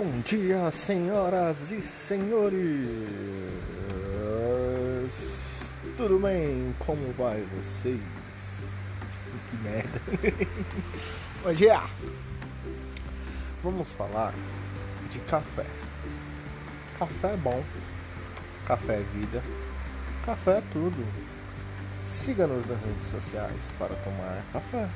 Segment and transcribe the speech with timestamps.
[0.00, 2.54] Bom dia, senhoras e senhores!
[5.96, 6.72] Tudo bem?
[6.78, 7.98] Como vai vocês?
[9.50, 10.00] Que merda!
[11.42, 11.82] Bom dia!
[13.64, 14.32] Vamos falar
[15.10, 15.66] de café.
[16.96, 17.64] Café é bom,
[18.68, 19.42] café é vida,
[20.24, 21.04] café é tudo.
[22.02, 24.88] Siga-nos nas redes sociais para tomar café.